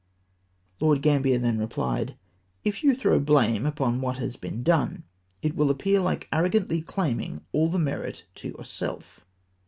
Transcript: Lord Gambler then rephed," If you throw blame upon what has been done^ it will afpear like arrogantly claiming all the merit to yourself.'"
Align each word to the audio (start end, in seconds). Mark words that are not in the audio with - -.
Lord 0.79 1.03
Gambler 1.03 1.37
then 1.37 1.59
rephed," 1.59 2.15
If 2.65 2.83
you 2.83 2.95
throw 2.95 3.19
blame 3.19 3.67
upon 3.67 4.01
what 4.01 4.17
has 4.17 4.35
been 4.35 4.63
done^ 4.63 5.03
it 5.43 5.55
will 5.55 5.71
afpear 5.71 6.03
like 6.03 6.27
arrogantly 6.33 6.81
claiming 6.81 7.45
all 7.51 7.69
the 7.69 7.77
merit 7.77 8.25
to 8.37 8.47
yourself.'" 8.47 9.23